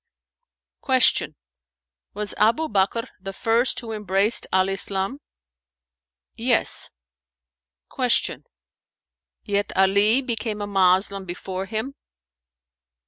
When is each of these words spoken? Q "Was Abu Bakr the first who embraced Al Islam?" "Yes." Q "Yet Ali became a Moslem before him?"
Q 0.83 1.35
"Was 2.15 2.33
Abu 2.39 2.67
Bakr 2.69 3.05
the 3.19 3.33
first 3.33 3.79
who 3.81 3.91
embraced 3.91 4.47
Al 4.51 4.67
Islam?" 4.67 5.19
"Yes." 6.35 6.89
Q 7.95 8.43
"Yet 9.43 9.71
Ali 9.75 10.23
became 10.23 10.59
a 10.59 10.65
Moslem 10.65 11.25
before 11.25 11.67
him?" 11.67 11.93